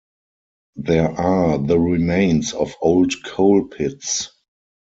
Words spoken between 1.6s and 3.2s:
remains of old